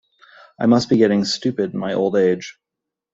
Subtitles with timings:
[0.59, 2.57] I must be getting stupid in my old age.